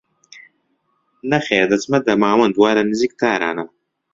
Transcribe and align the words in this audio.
نەخێر 1.31 1.65
دەچمە 1.71 1.99
دەماوەند 2.07 2.55
وا 2.57 2.71
لە 2.77 2.83
نیزیک 2.89 3.13
تارانە 3.19 3.65